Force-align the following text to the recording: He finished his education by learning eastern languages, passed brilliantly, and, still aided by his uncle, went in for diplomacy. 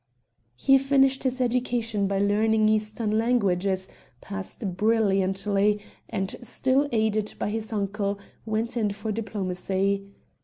He 0.55 0.79
finished 0.79 1.21
his 1.25 1.39
education 1.39 2.07
by 2.07 2.17
learning 2.17 2.67
eastern 2.69 3.19
languages, 3.19 3.87
passed 4.19 4.75
brilliantly, 4.75 5.79
and, 6.09 6.37
still 6.41 6.89
aided 6.91 7.35
by 7.37 7.51
his 7.51 7.71
uncle, 7.71 8.17
went 8.43 8.75
in 8.75 8.89
for 8.93 9.11
diplomacy. 9.11 10.07